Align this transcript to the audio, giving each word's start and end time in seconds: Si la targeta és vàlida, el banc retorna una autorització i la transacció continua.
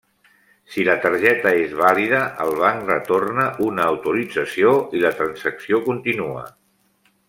Si 0.75 0.85
la 0.87 0.95
targeta 1.03 1.51
és 1.65 1.75
vàlida, 1.81 2.23
el 2.47 2.55
banc 2.63 2.89
retorna 2.93 3.47
una 3.69 3.87
autorització 3.93 4.75
i 5.01 5.07
la 5.07 5.17
transacció 5.23 5.87
continua. 5.93 6.47